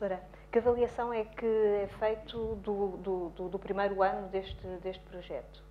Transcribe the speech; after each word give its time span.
professora, 0.00 0.22
que 0.50 0.58
avaliação 0.58 1.12
é 1.12 1.24
que 1.24 1.46
é 1.46 1.88
feito 1.98 2.56
do, 2.56 2.96
do, 2.96 3.28
do, 3.36 3.48
do 3.50 3.58
primeiro 3.58 4.02
ano 4.02 4.28
deste, 4.28 4.66
deste 4.82 5.02
projeto? 5.04 5.62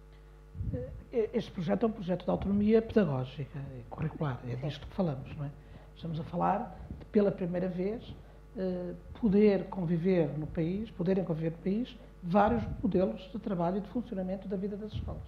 Eh, 1.11 1.29
este 1.33 1.51
projeto 1.51 1.83
é 1.83 1.87
um 1.87 1.91
projeto 1.91 2.25
de 2.25 2.29
autonomia 2.29 2.81
pedagógica 2.81 3.59
e 3.77 3.83
curricular, 3.89 4.39
é 4.47 4.55
Sim. 4.55 4.67
disto 4.67 4.85
que 4.85 4.93
falamos, 4.93 5.35
não 5.35 5.45
é? 5.45 5.49
Estamos 5.95 6.19
a 6.19 6.23
falar 6.23 6.79
de, 6.99 7.05
pela 7.07 7.31
primeira 7.31 7.67
vez, 7.67 8.15
eh, 8.55 8.93
poder 9.19 9.65
conviver 9.65 10.29
no 10.37 10.45
país, 10.45 10.91
poderem 10.91 11.23
conviver 11.23 11.51
no 11.51 11.57
país, 11.57 11.97
vários 12.21 12.63
modelos 12.83 13.21
de 13.31 13.39
trabalho 13.39 13.77
e 13.77 13.81
de 13.81 13.87
funcionamento 13.89 14.47
da 14.47 14.55
vida 14.55 14.77
das 14.77 14.93
escolas. 14.93 15.23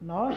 Nós, 0.00 0.36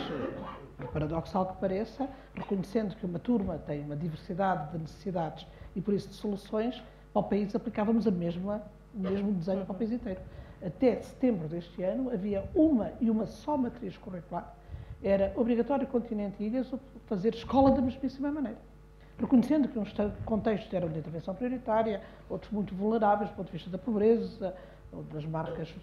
por 0.76 0.88
paradoxal 0.88 1.46
que 1.46 1.62
pareça, 1.62 2.10
reconhecendo 2.34 2.96
que 2.96 3.06
uma 3.06 3.20
turma 3.20 3.60
tem 3.60 3.82
uma 3.82 3.96
diversidade 3.96 4.72
de 4.72 4.80
necessidades 4.80 5.46
e, 5.76 5.82
por 5.82 5.94
isso, 5.94 6.10
de 6.10 6.16
soluções, 6.16 6.82
ao 7.14 7.24
país 7.24 7.54
aplicávamos 7.56 8.08
a 8.08 8.12
mesma, 8.12 8.62
o 8.94 9.00
mesmo 9.00 9.32
desenho 9.34 9.66
para 9.66 9.74
o 9.74 9.78
país 9.78 9.92
inteiro. 9.92 10.20
Até 10.64 11.02
setembro 11.02 11.48
deste 11.48 11.82
ano 11.84 12.12
havia 12.12 12.44
uma 12.54 12.92
e 13.00 13.10
uma 13.10 13.26
só 13.26 13.58
matriz 13.58 13.98
curricular. 13.98 14.56
Era 15.04 15.34
obrigatório 15.36 15.88
continente 15.88 16.36
e 16.44 16.48
ilhas 16.48 16.72
fazer 17.08 17.34
escola 17.34 17.72
da 17.72 17.82
mesmíssima 17.82 18.32
maneira. 18.32 18.60
Reconhecendo 19.18 19.68
que 19.68 19.78
uns 19.78 19.94
contextos 20.26 20.74
eram 20.74 20.90
de 20.90 21.00
intervenção 21.00 21.34
prioritária, 21.34 22.02
outros 22.30 22.52
muito 22.52 22.74
vulneráveis 22.76 23.30
do 23.32 23.36
ponto 23.36 23.48
de 23.48 23.54
vista 23.54 23.70
da 23.70 23.78
pobreza, 23.78 24.54
ou 24.92 25.04
das 25.04 25.26
marcas 25.26 25.74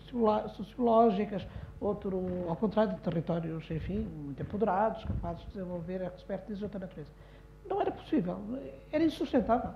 sociológicas, 0.56 1.46
outro, 1.80 2.20
ao 2.48 2.56
contrário, 2.56 2.94
de 2.94 3.00
territórios, 3.00 3.70
enfim, 3.70 4.00
muito 4.00 4.42
empoderados, 4.42 5.04
capazes 5.04 5.42
de 5.42 5.48
desenvolver 5.52 6.02
expertise 6.02 6.58
de 6.58 6.64
outra 6.64 6.80
natureza. 6.80 7.10
Não 7.68 7.80
era 7.80 7.90
possível, 7.90 8.38
era 8.92 9.04
insustentável. 9.04 9.70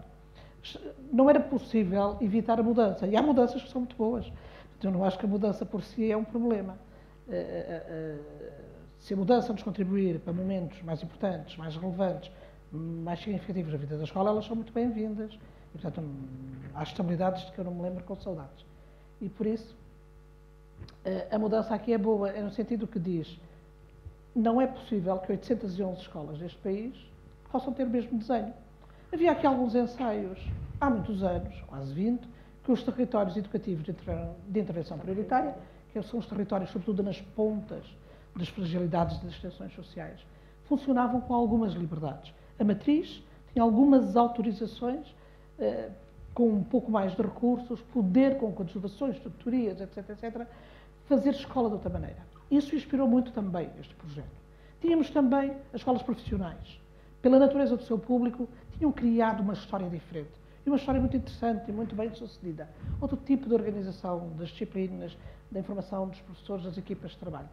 Não 1.12 1.29
era 1.29 1.41
possível 1.41 2.16
evitar 2.21 2.59
a 2.59 2.62
mudança. 2.62 3.07
E 3.07 3.16
há 3.16 3.23
mudanças 3.23 3.62
que 3.62 3.70
são 3.70 3.80
muito 3.80 3.97
boas. 3.97 4.30
Eu 4.83 4.91
não 4.91 5.05
acho 5.05 5.19
que 5.19 5.27
a 5.27 5.29
mudança 5.29 5.65
por 5.65 5.83
si 5.83 6.11
é 6.11 6.17
um 6.17 6.25
problema. 6.25 6.77
Eh, 7.28 7.34
eh, 7.34 7.86
eh, 7.89 8.19
se 8.98 9.14
a 9.14 9.17
mudança 9.17 9.53
nos 9.53 9.62
contribuir 9.62 10.20
para 10.20 10.33
momentos 10.33 10.81
mais 10.83 11.03
importantes, 11.03 11.56
mais 11.56 11.77
relevantes, 11.77 12.31
mais 12.73 13.20
significativos 13.20 13.73
da 13.73 13.78
vida 13.78 13.97
da 13.97 14.05
escola, 14.05 14.31
elas 14.31 14.45
são 14.45 14.56
muito 14.56 14.73
bem-vindas. 14.73 15.34
E, 15.75 15.78
portanto, 15.78 16.03
há 16.75 16.83
estabilidades 16.83 17.47
de 17.47 17.53
que 17.53 17.58
eu 17.58 17.64
não 17.64 17.75
me 17.75 17.83
lembro 17.83 18.05
com 18.05 18.17
saudades. 18.17 18.64
E 19.20 19.29
por 19.29 19.47
isso, 19.47 19.77
a 21.31 21.39
mudança 21.39 21.75
aqui 21.75 21.92
é 21.92 21.98
boa, 21.98 22.31
é 22.31 22.42
no 22.42 22.51
sentido 22.51 22.86
que 22.86 22.98
diz 22.98 23.39
não 24.34 24.61
é 24.61 24.67
possível 24.67 25.19
que 25.19 25.33
811 25.33 26.01
escolas 26.01 26.39
deste 26.39 26.58
país 26.58 26.95
possam 27.51 27.73
ter 27.73 27.84
o 27.84 27.91
mesmo 27.91 28.19
desenho. 28.19 28.53
Havia 29.12 29.32
aqui 29.32 29.46
alguns 29.46 29.74
ensaios, 29.74 30.38
há 30.80 30.88
muitos 30.88 31.22
anos, 31.22 31.55
quase 31.66 31.92
20, 31.92 32.27
que 32.64 32.72
os 32.72 32.82
territórios 32.82 33.36
educativos 33.36 33.84
de 33.84 34.58
intervenção 34.58 34.98
prioritária, 34.98 35.55
que 35.92 36.02
são 36.02 36.18
os 36.18 36.27
territórios, 36.27 36.70
sobretudo 36.70 37.02
nas 37.02 37.20
pontas 37.20 37.84
das 38.34 38.48
fragilidades 38.48 39.18
das 39.18 39.33
extensões 39.33 39.74
sociais, 39.74 40.18
funcionavam 40.64 41.20
com 41.20 41.34
algumas 41.34 41.74
liberdades. 41.74 42.33
A 42.58 42.64
matriz 42.64 43.22
tinha 43.52 43.62
algumas 43.62 44.16
autorizações 44.16 45.14
eh, 45.58 45.90
com 46.33 46.48
um 46.48 46.64
pouco 46.64 46.90
mais 46.90 47.14
de 47.14 47.20
recursos, 47.20 47.83
poder 47.92 48.38
com 48.38 48.50
conservações, 48.50 49.18
tutorias, 49.18 49.78
etc, 49.78 50.08
etc, 50.08 50.46
fazer 51.06 51.34
escola 51.34 51.68
de 51.68 51.74
outra 51.74 51.90
maneira. 51.90 52.27
Isso 52.50 52.74
inspirou 52.74 53.06
muito 53.06 53.30
também 53.33 53.68
este 53.78 53.94
projeto. 53.94 54.40
Tínhamos 54.80 55.10
também 55.10 55.50
as 55.74 55.80
escolas 55.80 56.02
profissionais. 56.02 56.81
Pela 57.23 57.39
natureza 57.39 57.77
do 57.77 57.84
seu 57.84 57.97
público, 57.97 58.48
tinham 58.77 58.91
criado 58.91 59.41
uma 59.41 59.53
história 59.53 59.89
diferente. 59.89 60.33
E 60.67 60.69
uma 60.69 60.77
história 60.77 61.01
muito 61.01 61.17
interessante 61.17 61.69
e 61.69 61.73
muito 61.73 61.95
bem 61.95 62.12
sucedida. 62.14 62.69
Outro 63.01 63.17
tipo 63.17 63.48
de 63.48 63.55
organização 63.55 64.31
das 64.37 64.48
disciplinas, 64.48 65.17
da 65.51 65.61
informação 65.61 66.09
dos 66.09 66.20
professores, 66.20 66.64
das 66.64 66.77
equipas 66.77 67.12
de 67.12 67.19
trabalho. 67.19 67.48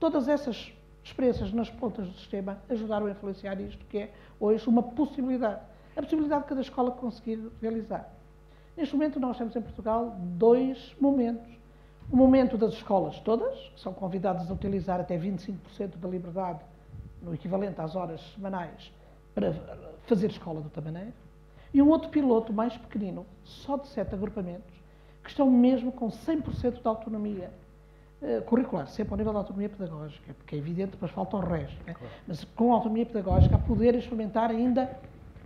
Todas 0.00 0.26
essas 0.26 0.72
experiências 1.04 1.52
nas 1.52 1.70
pontas 1.70 2.06
do 2.06 2.14
sistema 2.14 2.58
ajudaram 2.68 3.06
a 3.06 3.10
influenciar 3.10 3.60
isto, 3.60 3.84
que 3.86 3.98
é 3.98 4.12
hoje 4.40 4.68
uma 4.68 4.82
possibilidade. 4.82 5.60
A 5.96 6.02
possibilidade 6.02 6.42
de 6.42 6.48
cada 6.48 6.60
escola 6.60 6.90
conseguir 6.90 7.40
realizar. 7.60 8.12
Neste 8.76 8.94
momento, 8.94 9.20
nós 9.20 9.38
temos 9.38 9.54
em 9.54 9.62
Portugal 9.62 10.16
dois 10.18 10.96
momentos. 11.00 11.46
O 12.10 12.16
momento 12.16 12.56
das 12.56 12.72
escolas 12.72 13.20
todas, 13.20 13.56
que 13.74 13.80
são 13.80 13.92
convidadas 13.92 14.50
a 14.50 14.54
utilizar 14.54 15.00
até 15.00 15.16
25% 15.16 15.96
da 16.00 16.08
liberdade, 16.08 16.60
no 17.20 17.34
equivalente 17.34 17.80
às 17.80 17.94
horas 17.94 18.20
semanais, 18.34 18.92
para 19.34 19.52
fazer 20.06 20.30
escola 20.30 20.60
de 20.60 20.66
outra 20.66 20.82
maneira. 20.82 21.12
E 21.72 21.80
um 21.80 21.88
outro 21.88 22.10
piloto 22.10 22.52
mais 22.52 22.76
pequenino, 22.76 23.26
só 23.44 23.76
de 23.76 23.88
sete 23.88 24.14
agrupamentos, 24.14 24.74
que 25.22 25.30
estão 25.30 25.50
mesmo 25.50 25.90
com 25.92 26.08
100% 26.08 26.82
de 26.82 26.86
autonomia 26.86 27.50
uh, 28.20 28.42
curricular, 28.42 28.86
sempre 28.88 29.12
ao 29.12 29.16
nível 29.16 29.32
da 29.32 29.38
autonomia 29.38 29.68
pedagógica, 29.68 30.34
porque 30.34 30.54
é 30.54 30.58
evidente, 30.58 30.92
depois 30.92 31.10
falta 31.12 31.36
o 31.36 31.40
resto, 31.40 31.76
né? 31.86 31.94
claro. 31.94 32.12
mas 32.26 32.44
com 32.44 32.72
autonomia 32.72 33.06
pedagógica 33.06 33.56
a 33.56 33.58
poder 33.58 33.94
experimentar 33.94 34.50
ainda 34.50 34.98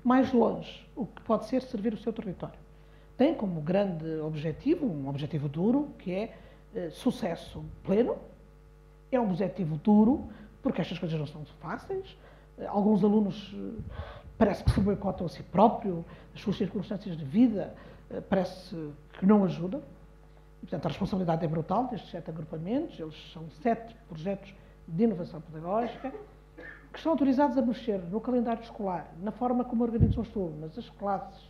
mais 0.03 0.33
longe 0.33 0.89
o 0.97 1.07
que 1.07 1.21
pode 1.23 1.47
ser 1.47 1.63
servir 1.63 1.93
o 1.93 1.99
seu 1.99 2.13
território 2.13 2.67
tem 3.17 3.35
como 3.35 3.61
grande 3.61 4.21
objetivo, 4.21 4.87
um 4.87 5.09
objetivo 5.09 5.49
duro, 5.49 5.89
que 5.99 6.13
é 6.13 6.37
eh, 6.75 6.91
sucesso 6.91 7.65
pleno. 7.83 8.17
É 9.11 9.19
um 9.19 9.25
objetivo 9.25 9.77
duro, 9.77 10.29
porque 10.63 10.83
estas 10.83 10.99
coisas 10.99 11.19
não 11.19 11.27
são 11.27 11.45
fáceis. 11.61 12.17
Alguns 12.69 13.05
alunos 13.05 13.55
eh, 13.55 13.83
parece 14.39 14.65
que 14.65 14.71
se 14.71 14.81
boicotam 14.81 15.27
a 15.27 15.28
si 15.28 15.43
próprio, 15.43 16.05
as 16.34 16.41
suas 16.41 16.56
circunstâncias 16.56 17.17
de 17.17 17.25
vida, 17.25 17.75
eh, 18.11 18.21
parece 18.21 18.75
que 19.15 19.27
não 19.27 19.44
ajudam. 19.44 19.81
E, 20.62 20.67
portanto, 20.67 20.87
a 20.87 20.89
responsabilidade 20.89 21.44
é 21.44 21.49
brutal 21.49 21.87
destes 21.87 22.11
sete 22.11 22.31
agrupamentos, 22.31 22.99
eles 22.99 23.15
são 23.33 23.49
sete 23.62 23.94
projetos 24.09 24.55
de 24.89 25.05
inovação 25.05 25.41
pedagógica, 25.41 26.12
que 26.93 26.99
estão 26.99 27.12
autorizados 27.12 27.59
a 27.59 27.62
mexer 27.62 27.99
no 27.99 28.21
calendário 28.21 28.62
escolar, 28.62 29.12
na 29.21 29.31
forma 29.31 29.65
como 29.65 29.84
organizam 29.84 30.23
as 30.23 30.28
turmas, 30.28 30.78
as 30.78 30.88
classes, 30.91 31.47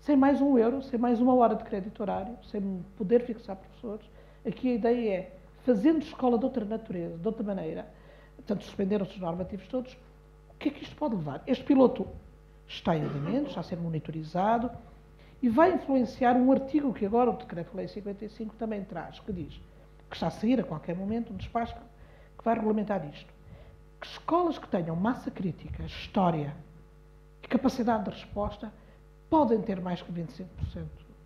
sem 0.00 0.16
mais 0.16 0.40
um 0.40 0.56
euro, 0.56 0.82
sem 0.82 0.98
mais 0.98 1.20
uma 1.20 1.34
hora 1.34 1.54
de 1.54 1.64
crédito 1.64 2.00
horário, 2.00 2.34
sem 2.50 2.82
poder 2.96 3.20
fixar 3.26 3.56
professores. 3.56 4.06
Aqui 4.46 4.70
a 4.70 4.74
ideia 4.74 5.14
é, 5.14 5.36
fazendo 5.64 6.02
escola 6.02 6.38
de 6.38 6.44
outra 6.46 6.64
natureza, 6.64 7.18
de 7.18 7.26
outra 7.26 7.44
maneira, 7.44 7.86
portanto, 8.36 8.64
suspenderam-se 8.64 9.12
os 9.12 9.20
normativos 9.20 9.68
todos, 9.68 9.94
que 10.60 10.68
é 10.68 10.72
que 10.72 10.84
isto 10.84 10.94
pode 10.94 11.16
levar? 11.16 11.42
Este 11.46 11.64
piloto 11.64 12.06
está 12.68 12.96
em 12.96 13.02
andamento, 13.02 13.48
está 13.48 13.60
a 13.60 13.64
ser 13.64 13.76
monitorizado 13.76 14.70
e 15.42 15.48
vai 15.48 15.72
influenciar 15.72 16.36
um 16.36 16.52
artigo 16.52 16.92
que 16.92 17.06
agora 17.06 17.30
o 17.30 17.36
Decreto-Lei 17.36 17.88
55 17.88 18.54
também 18.56 18.84
traz, 18.84 19.18
que 19.18 19.32
diz 19.32 19.60
que 20.08 20.16
está 20.16 20.26
a 20.26 20.30
sair 20.30 20.60
a 20.60 20.64
qualquer 20.64 20.94
momento 20.94 21.32
um 21.32 21.36
despacho 21.36 21.74
que 21.74 22.44
vai 22.44 22.54
regulamentar 22.54 23.08
isto. 23.08 23.32
Que 24.00 24.06
escolas 24.06 24.58
que 24.58 24.68
tenham 24.68 24.94
massa 24.94 25.30
crítica, 25.30 25.82
história 25.84 26.54
e 27.42 27.48
capacidade 27.48 28.04
de 28.04 28.10
resposta 28.10 28.72
podem 29.30 29.62
ter 29.62 29.80
mais 29.80 30.02
que 30.02 30.12
25% 30.12 30.46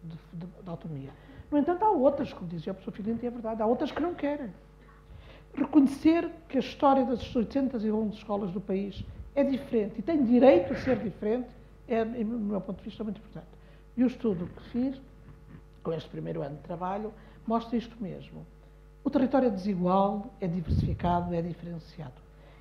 de, 0.02 0.16
de, 0.32 0.46
de, 0.62 0.70
autonomia. 0.70 1.10
No 1.50 1.58
entanto, 1.58 1.84
há 1.84 1.90
outras, 1.90 2.32
como 2.32 2.48
dizia 2.48 2.72
o 2.72 2.74
professor 2.74 2.92
Filinte, 2.92 3.26
é 3.26 3.30
verdade, 3.30 3.62
há 3.62 3.66
outras 3.66 3.90
que 3.90 4.00
não 4.00 4.14
querem. 4.14 4.52
Reconhecer 5.54 6.30
que 6.48 6.58
a 6.58 6.60
história 6.60 7.04
das 7.04 7.34
811 7.34 8.16
escolas 8.16 8.50
do 8.50 8.60
país 8.60 9.04
é 9.34 9.44
diferente 9.44 9.98
e 9.98 10.02
tem 10.02 10.24
direito 10.24 10.72
a 10.72 10.76
ser 10.76 10.98
diferente 10.98 11.48
é, 11.88 12.04
do 12.04 12.24
meu 12.24 12.60
ponto 12.60 12.78
de 12.78 12.84
vista, 12.84 13.04
muito 13.04 13.18
importante. 13.18 13.46
E 13.96 14.04
o 14.04 14.06
estudo 14.06 14.46
que 14.46 14.62
fiz, 14.70 15.00
com 15.82 15.92
este 15.92 16.08
primeiro 16.08 16.42
ano 16.42 16.56
de 16.56 16.62
trabalho, 16.62 17.12
mostra 17.46 17.76
isto 17.76 17.96
mesmo. 18.02 18.46
O 19.02 19.10
território 19.10 19.48
é 19.48 19.50
desigual, 19.50 20.34
é 20.40 20.46
diversificado, 20.46 21.34
é 21.34 21.42
diferenciado. 21.42 22.14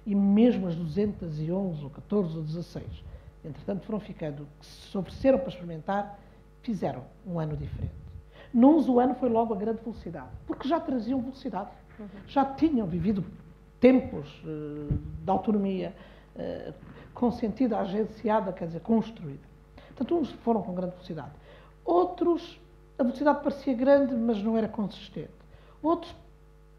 E 0.06 0.14
mesmo 0.14 0.68
as 0.68 0.76
211, 0.76 1.84
ou 1.84 1.90
14 1.90 2.38
ou 2.38 2.44
16 2.44 3.14
entretanto 3.46 3.86
foram 3.86 4.00
ficando, 4.00 4.48
que 4.60 4.66
se 4.66 4.98
ofereceram 4.98 5.38
para 5.40 5.50
experimentar, 5.50 6.20
fizeram 6.62 7.04
um 7.26 7.40
ano 7.40 7.58
diferente. 7.58 7.94
Nuns 8.54 8.88
o 8.88 9.00
ano 9.00 9.16
foi 9.16 9.30
logo 9.30 9.54
a 9.54 9.58
grande 9.58 9.82
velocidade, 9.82 10.30
porque 10.48 10.68
já 10.68 10.80
traziam 10.80 11.20
velocidade, 11.22 11.72
uhum. 12.00 12.08
já 12.28 12.46
tinham 12.46 12.88
vivido 12.88 13.26
tempos 13.80 14.28
uh, 14.44 14.94
de 15.24 15.30
autonomia 15.30 15.94
uh, 16.36 16.74
consentida, 17.14 17.78
agenciada, 17.80 18.52
quer 18.52 18.68
dizer, 18.68 18.82
construída. 18.82 19.44
Portanto, 19.88 20.16
uns 20.16 20.32
foram 20.44 20.62
com 20.62 20.74
grande 20.74 20.94
velocidade. 20.94 21.32
Outros, 21.86 22.60
a 22.98 23.04
velocidade 23.04 23.44
parecia 23.44 23.74
grande, 23.74 24.16
mas 24.16 24.42
não 24.42 24.58
era 24.58 24.68
consistente. 24.68 25.32
Outros, 25.82 26.14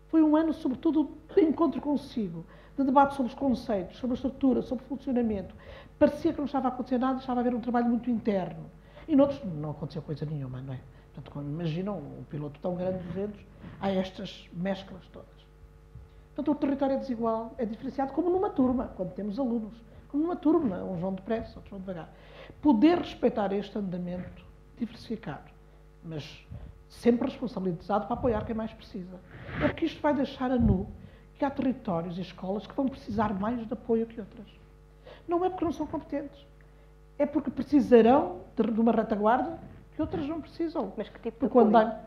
foi 0.08 0.22
um 0.22 0.36
ano, 0.36 0.52
sobretudo, 0.52 1.10
de 1.34 1.42
encontro 1.42 1.80
consigo, 1.80 2.44
de 2.76 2.84
debate 2.84 3.14
sobre 3.14 3.32
os 3.32 3.38
conceitos, 3.38 3.98
sobre 3.98 4.14
a 4.14 4.16
estrutura, 4.16 4.62
sobre 4.62 4.84
o 4.84 4.88
funcionamento, 4.88 5.54
parecia 5.98 6.32
que 6.32 6.38
não 6.38 6.46
estava 6.46 6.68
a 6.68 6.70
acontecer 6.70 6.98
nada, 6.98 7.18
estava 7.18 7.40
a 7.40 7.42
haver 7.42 7.54
um 7.54 7.60
trabalho 7.60 7.86
muito 7.86 8.10
interno. 8.10 8.70
E 9.06 9.14
noutros 9.14 9.40
não 9.44 9.70
aconteceu 9.70 10.02
coisa 10.02 10.24
nenhuma, 10.24 10.60
não 10.60 10.74
é? 10.74 10.80
Portanto, 11.14 11.40
imaginam 11.46 11.98
um 11.98 12.24
piloto 12.24 12.58
tão 12.60 12.74
grande 12.74 12.98
de 12.98 13.08
200, 13.08 13.40
há 13.80 13.90
estas 13.90 14.48
mesclas 14.52 15.06
todas. 15.12 15.28
Portanto, 16.34 16.50
o 16.50 16.54
território 16.54 16.96
é 16.96 16.98
desigual, 16.98 17.54
é 17.58 17.64
diferenciado, 17.64 18.12
como 18.12 18.28
numa 18.30 18.50
turma, 18.50 18.92
quando 18.96 19.12
temos 19.12 19.38
alunos. 19.38 19.74
Como 20.08 20.22
numa 20.22 20.36
turma, 20.36 20.82
uns 20.82 21.00
vão 21.00 21.12
depressa, 21.12 21.56
outros 21.56 21.70
vão 21.70 21.80
devagar. 21.80 22.12
Poder 22.60 22.98
respeitar 22.98 23.52
este 23.52 23.78
andamento 23.78 24.44
diversificado 24.76 25.54
mas 26.04 26.46
sempre 26.88 27.28
responsabilizado 27.28 28.06
para 28.06 28.14
apoiar 28.14 28.44
quem 28.44 28.54
mais 28.54 28.72
precisa. 28.72 29.18
É 29.60 29.68
porque 29.68 29.86
isto 29.86 30.00
vai 30.02 30.14
deixar 30.14 30.50
a 30.50 30.58
nu 30.58 30.86
que 31.38 31.44
há 31.44 31.50
territórios 31.50 32.18
e 32.18 32.20
escolas 32.20 32.66
que 32.66 32.74
vão 32.74 32.86
precisar 32.86 33.32
mais 33.32 33.66
de 33.66 33.72
apoio 33.72 34.06
que 34.06 34.20
outras. 34.20 34.46
Não 35.26 35.44
é 35.44 35.48
porque 35.48 35.64
não 35.64 35.72
são 35.72 35.86
competentes, 35.86 36.46
é 37.18 37.24
porque 37.24 37.50
precisarão 37.50 38.40
de 38.54 38.80
uma 38.80 38.92
retaguarda 38.92 39.58
que 39.94 40.02
outras 40.02 40.26
não 40.28 40.40
precisam. 40.40 40.92
Mas 40.96 41.08
que 41.08 41.18
tipo 41.18 41.48
de 41.48 41.76
há, 41.76 42.00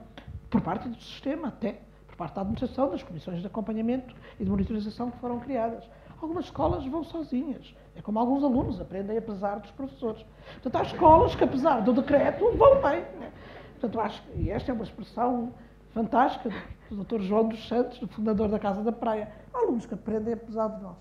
Por 0.49 0.61
parte 0.61 0.87
do 0.87 0.95
sistema, 0.95 1.47
até. 1.47 1.81
Parte 2.17 2.35
da 2.35 2.41
administração, 2.41 2.89
das 2.89 3.03
comissões 3.03 3.41
de 3.41 3.47
acompanhamento 3.47 4.15
e 4.39 4.43
de 4.43 4.49
monitorização 4.49 5.11
que 5.11 5.19
foram 5.19 5.39
criadas. 5.39 5.87
Algumas 6.19 6.45
escolas 6.45 6.83
vão 6.87 7.03
sozinhas. 7.03 7.75
É 7.95 8.01
como 8.01 8.17
alguns 8.17 8.43
alunos 8.43 8.81
aprendem 8.81 9.17
apesar 9.17 9.59
dos 9.59 9.69
professores. 9.71 10.25
Portanto, 10.53 10.75
há 10.75 10.81
escolas 10.81 11.35
que, 11.35 11.43
apesar 11.43 11.81
do 11.81 11.93
decreto, 11.93 12.51
vão 12.57 12.81
bem. 12.81 13.01
Né? 13.19 13.31
Portanto, 13.79 13.99
acho, 13.99 14.23
e 14.35 14.49
esta 14.49 14.71
é 14.71 14.73
uma 14.73 14.83
expressão 14.83 15.53
fantástica 15.93 16.49
do 16.89 17.03
Dr. 17.03 17.21
João 17.21 17.47
dos 17.47 17.67
Santos, 17.67 17.99
do 17.99 18.07
fundador 18.07 18.49
da 18.49 18.57
Casa 18.57 18.81
da 18.81 18.91
Praia. 18.91 19.31
Há 19.53 19.59
alunos 19.59 19.85
que 19.85 19.93
aprendem 19.93 20.33
apesar 20.33 20.69
de 20.69 20.81
nós. 20.81 20.97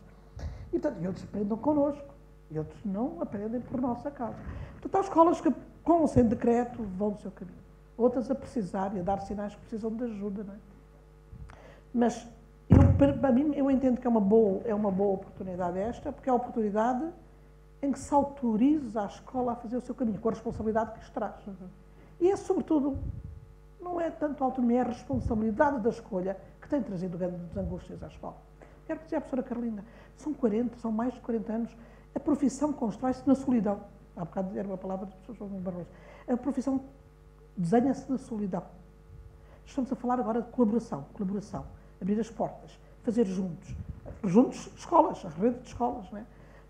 E, 0.68 0.78
portanto, 0.78 1.02
e 1.02 1.06
outros 1.06 1.24
aprendem 1.24 1.58
connosco. 1.58 2.14
E 2.50 2.58
outros 2.58 2.78
não 2.84 3.20
aprendem 3.22 3.60
por 3.62 3.80
nossa 3.80 4.10
causa. 4.10 4.36
Portanto, 4.72 4.96
há 4.96 5.00
escolas 5.00 5.40
que, 5.40 5.52
com 5.82 6.00
ou 6.02 6.06
sem 6.06 6.26
decreto, 6.26 6.82
vão 6.82 7.12
do 7.12 7.20
seu 7.22 7.30
caminho. 7.30 7.58
Outras 7.96 8.30
a 8.30 8.34
precisar 8.34 8.92
e 8.94 9.00
a 9.00 9.02
dar 9.02 9.20
sinais 9.22 9.54
que 9.54 9.60
precisam 9.62 9.90
de 9.90 10.04
ajuda. 10.04 10.44
Não 10.44 10.52
é? 10.52 10.75
Mas, 11.92 12.26
eu, 12.68 13.14
para 13.18 13.32
mim, 13.32 13.54
eu 13.54 13.70
entendo 13.70 14.00
que 14.00 14.06
é 14.06 14.10
uma, 14.10 14.20
boa, 14.20 14.60
é 14.64 14.74
uma 14.74 14.90
boa 14.90 15.14
oportunidade 15.14 15.78
esta, 15.78 16.12
porque 16.12 16.28
é 16.28 16.32
a 16.32 16.36
oportunidade 16.36 17.06
em 17.82 17.92
que 17.92 17.98
se 17.98 18.12
autoriza 18.12 19.02
a 19.02 19.06
escola 19.06 19.52
a 19.52 19.56
fazer 19.56 19.76
o 19.76 19.80
seu 19.80 19.94
caminho, 19.94 20.18
com 20.18 20.28
a 20.28 20.32
responsabilidade 20.32 20.98
que 20.98 21.10
traz. 21.10 21.46
Uhum. 21.46 21.68
E 22.20 22.30
é, 22.30 22.36
sobretudo, 22.36 22.98
não 23.80 24.00
é 24.00 24.10
tanto 24.10 24.42
a 24.42 24.46
autonomia, 24.46 24.78
é 24.78 24.80
a 24.80 24.84
responsabilidade 24.84 25.80
da 25.80 25.90
escolha 25.90 26.36
que 26.60 26.68
tem 26.68 26.82
trazido 26.82 27.16
grandes 27.16 27.56
angústias 27.56 28.02
à 28.02 28.08
escola. 28.08 28.36
Quero 28.86 29.00
dizer 29.00 29.16
à 29.16 29.20
professora 29.20 29.42
Carolina, 29.42 29.84
são 30.16 30.32
40, 30.32 30.76
são 30.78 30.90
mais 30.90 31.14
de 31.14 31.20
40 31.20 31.52
anos, 31.52 31.76
a 32.14 32.20
profissão 32.20 32.72
constrói-se 32.72 33.26
na 33.26 33.34
solidão. 33.34 33.80
Há 34.16 34.24
bocado 34.24 34.58
era 34.58 34.66
uma 34.66 34.78
palavra 34.78 35.06
do 35.06 35.12
professor 35.12 35.48
João 35.48 35.60
Barroso. 35.60 35.88
A 36.26 36.36
profissão 36.36 36.80
desenha-se 37.56 38.10
na 38.10 38.16
solidão. 38.16 38.62
Estamos 39.64 39.92
a 39.92 39.96
falar 39.96 40.18
agora 40.18 40.40
de 40.40 40.48
colaboração, 40.48 41.04
colaboração, 41.12 41.66
abrir 42.00 42.19
as 42.20 42.31
portas, 42.31 42.78
fazer 43.02 43.25
juntos. 43.26 43.75
Juntos, 44.25 44.70
escolas, 44.76 45.25
a 45.25 45.28
rede 45.28 45.58
de 45.60 45.69
escolas, 45.69 46.10
não 46.10 46.19
é? 46.19 46.25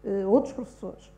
uh, 0.07 0.31
outros 0.31 0.53
professores. 0.53 1.13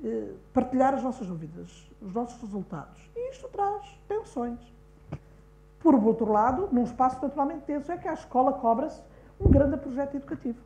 Uh, 0.00 0.34
partilhar 0.52 0.94
as 0.94 1.02
nossas 1.02 1.26
dúvidas, 1.26 1.90
os 2.00 2.12
nossos 2.14 2.40
resultados. 2.40 3.10
E 3.16 3.30
isto 3.30 3.48
traz 3.48 3.84
tensões. 4.06 4.60
Por 5.80 5.94
outro 5.94 6.30
lado, 6.30 6.68
num 6.72 6.84
espaço 6.84 7.20
naturalmente 7.22 7.62
tenso, 7.62 7.90
é 7.90 7.96
que 7.96 8.08
a 8.08 8.14
escola 8.14 8.52
cobra-se 8.52 9.00
um 9.40 9.50
grande 9.50 9.76
projeto 9.76 10.16
educativo. 10.16 10.58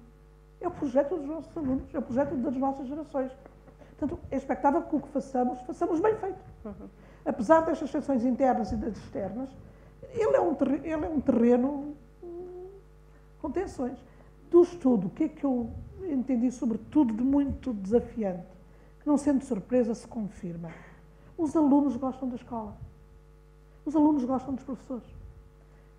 É 0.60 0.68
o 0.68 0.70
projeto 0.70 1.16
dos 1.16 1.26
nossos 1.26 1.56
alunos, 1.56 1.94
é 1.94 1.98
o 1.98 2.02
projeto 2.02 2.36
das 2.36 2.56
nossas 2.56 2.86
gerações. 2.86 3.32
Portanto, 3.98 4.20
é 4.30 4.36
expectável 4.36 4.82
que 4.82 4.96
o 4.96 5.00
que 5.00 5.08
façamos, 5.08 5.60
façamos 5.62 6.00
bem 6.00 6.16
feito. 6.16 6.38
Uhum. 6.64 6.88
Apesar 7.24 7.60
destas 7.60 7.90
tensões 7.90 8.24
internas 8.24 8.72
e 8.72 8.76
das 8.76 8.96
externas, 8.96 9.48
ele 10.14 10.36
é 10.36 10.40
um 10.40 10.54
terreno, 10.54 10.84
ele 10.84 11.04
é 11.04 11.08
um 11.08 11.20
terreno 11.20 11.91
com 13.42 13.50
tensões. 13.50 13.98
Do 14.48 14.62
estudo, 14.62 15.08
o 15.08 15.10
que 15.10 15.24
é 15.24 15.28
que 15.28 15.44
eu 15.44 15.70
entendi 16.08 16.50
sobretudo 16.52 17.12
de 17.12 17.22
muito 17.22 17.72
desafiante, 17.72 18.46
que 19.00 19.06
não 19.06 19.18
sendo 19.18 19.44
surpresa 19.44 19.94
se 19.94 20.06
confirma. 20.06 20.70
Os 21.36 21.56
alunos 21.56 21.96
gostam 21.96 22.28
da 22.28 22.36
escola. 22.36 22.76
Os 23.84 23.96
alunos 23.96 24.24
gostam 24.24 24.54
dos 24.54 24.62
professores. 24.62 25.06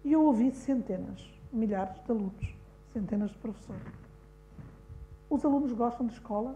E 0.05 0.13
eu 0.13 0.23
ouvi 0.23 0.51
centenas, 0.51 1.21
milhares 1.51 1.95
de 2.03 2.11
alunos, 2.11 2.55
centenas 2.93 3.31
de 3.31 3.37
professores. 3.37 3.81
Os 5.29 5.43
alunos 5.43 5.73
gostam 5.73 6.05
de 6.05 6.13
escola, 6.13 6.55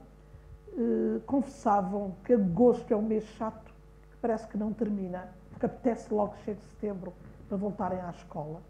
eh, 0.74 1.20
confessavam 1.26 2.16
que 2.24 2.34
agosto 2.34 2.92
é 2.92 2.96
um 2.96 3.02
mês 3.02 3.26
chato, 3.38 3.74
que 4.12 4.18
parece 4.22 4.48
que 4.48 4.58
não 4.58 4.72
termina, 4.72 5.34
porque 5.50 5.66
apetece 5.66 6.14
logo 6.14 6.34
que 6.34 6.44
chegue 6.44 6.62
setembro 6.62 7.14
para 7.48 7.58
voltarem 7.58 8.00
à 8.00 8.12
escola. 8.12 8.62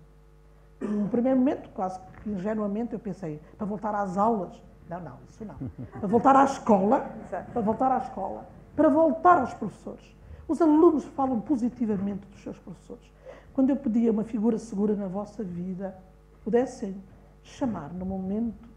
Num 0.79 1.07
primeiro 1.07 1.39
momento, 1.39 1.69
quase 1.69 1.99
que 2.23 2.29
ingenuamente, 2.29 2.93
eu 2.93 2.99
pensei, 2.99 3.41
para 3.57 3.65
voltar 3.65 3.95
às 3.95 4.17
aulas. 4.17 4.61
Não, 4.89 5.01
não, 5.01 5.17
isso 5.27 5.43
não. 5.43 5.55
Para 5.99 6.07
voltar 6.07 6.35
à 6.35 6.45
escola, 6.45 7.11
para 7.51 7.61
voltar 7.61 7.91
à 7.91 7.97
escola, 7.97 8.47
para 8.75 8.89
voltar 8.89 9.39
aos 9.39 9.53
professores. 9.53 10.15
Os 10.47 10.61
alunos 10.61 11.03
falam 11.03 11.41
positivamente 11.41 12.25
dos 12.27 12.41
seus 12.41 12.57
professores. 12.57 13.11
Quando 13.53 13.69
eu 13.69 13.75
pedia 13.75 14.11
uma 14.11 14.23
figura 14.23 14.57
segura 14.57 14.95
na 14.95 15.07
vossa 15.07 15.43
vida, 15.43 15.97
pudessem 16.43 16.95
chamar 17.43 17.93
no 17.93 18.05
momento 18.05 18.69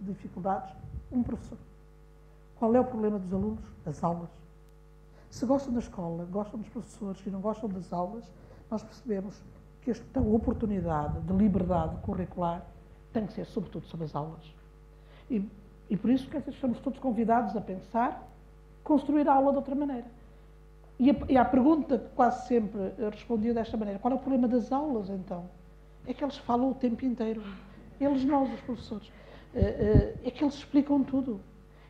de 0.00 0.12
dificuldades 0.12 0.74
um 1.12 1.22
professor. 1.22 1.58
Qual 2.56 2.74
é 2.74 2.80
o 2.80 2.84
problema 2.84 3.18
dos 3.18 3.32
alunos? 3.32 3.64
As 3.86 4.02
aulas. 4.02 4.30
Se 5.30 5.46
gostam 5.46 5.72
da 5.72 5.80
escola, 5.80 6.26
gostam 6.30 6.58
dos 6.58 6.68
professores 6.68 7.24
e 7.26 7.30
não 7.30 7.40
gostam 7.40 7.68
das 7.68 7.92
aulas, 7.92 8.24
nós 8.70 8.82
percebemos 8.82 9.42
que 9.82 9.90
esta 9.90 10.20
oportunidade 10.20 11.20
de 11.20 11.32
liberdade 11.32 11.96
curricular 12.02 12.64
tem 13.12 13.26
que 13.26 13.32
ser, 13.32 13.44
sobretudo, 13.46 13.86
sobre 13.86 14.06
as 14.06 14.14
aulas. 14.14 14.54
E, 15.30 15.48
e 15.90 15.96
por 15.96 16.10
isso 16.10 16.28
que 16.28 16.36
estamos 16.50 16.78
todos 16.80 16.98
convidados 16.98 17.56
a 17.56 17.60
pensar, 17.60 18.28
construir 18.82 19.28
a 19.28 19.34
aula 19.34 19.50
de 19.50 19.58
outra 19.58 19.74
maneira. 19.74 20.06
E 20.98 21.10
a, 21.10 21.16
e 21.28 21.36
a 21.36 21.44
pergunta 21.44 21.98
que 21.98 22.08
quase 22.14 22.46
sempre 22.46 22.92
respondia 23.10 23.52
desta 23.52 23.76
maneira: 23.76 23.98
qual 23.98 24.12
é 24.12 24.16
o 24.16 24.20
problema 24.20 24.46
das 24.46 24.70
aulas, 24.70 25.10
então? 25.10 25.44
É 26.06 26.14
que 26.14 26.22
eles 26.22 26.36
falam 26.38 26.70
o 26.70 26.74
tempo 26.74 27.04
inteiro. 27.04 27.42
Eles, 28.00 28.24
nós, 28.24 28.52
os 28.52 28.60
professores. 28.60 29.10
Eh, 29.54 30.14
eh, 30.22 30.28
é 30.28 30.30
que 30.30 30.42
eles 30.42 30.54
explicam 30.54 31.02
tudo. 31.02 31.40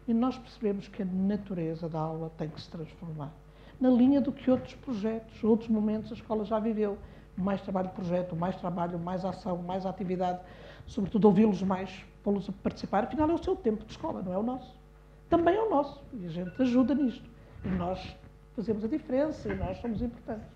E 0.07 0.13
nós 0.13 0.37
percebemos 0.37 0.89
que 0.89 1.03
a 1.03 1.05
natureza 1.05 1.89
da 1.89 2.01
aula 2.01 2.31
tem 2.37 2.49
que 2.49 2.61
se 2.61 2.69
transformar. 2.69 3.33
Na 3.81 3.89
linha 3.89 4.21
do 4.21 4.33
que 4.33 4.51
outros 4.51 4.75
projetos, 4.75 5.43
outros 5.45 5.69
momentos 5.69 6.11
a 6.11 6.15
escola 6.15 6.45
já 6.45 6.59
viveu. 6.59 6.99
Mais 7.37 7.61
trabalho 7.63 7.89
de 7.89 7.95
projeto, 7.95 8.37
mais 8.37 8.57
trabalho, 8.57 8.99
mais 8.99 9.25
ação, 9.25 9.59
mais 9.59 9.87
atividade. 9.87 10.41
Sobretudo 10.87 11.27
ouvi-los 11.27 11.63
mais, 11.63 12.05
pô-los 12.23 12.49
a 12.49 12.53
participar. 12.63 13.05
Afinal, 13.05 13.31
é 13.31 13.35
o 13.35 13.43
seu 13.43 13.57
tempo 13.57 13.85
de 13.85 13.93
escola, 13.93 14.23
não 14.23 14.33
é 14.33 14.39
o 14.39 14.43
nosso. 14.43 14.75
Também 15.29 15.55
é 15.55 15.63
o 15.63 15.71
nosso. 15.71 16.03
E 16.13 16.27
a 16.27 16.29
gente 16.29 16.61
ajuda 16.61 16.95
nisto. 16.95 17.29
E 17.65 17.69
nós 17.69 18.17
fazemos 18.55 18.85
a 18.85 18.89
diferença 18.89 19.49
e 19.49 19.55
nós 19.57 19.79
somos 19.79 20.03
importantes. 20.03 20.47